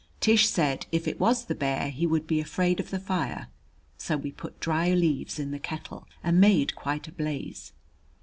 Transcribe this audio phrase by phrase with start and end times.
[0.19, 3.49] Tish said if it was the bear he would be afraid of the fire,
[3.99, 7.71] so we put dry leaves in the kettle and made quite a blaze.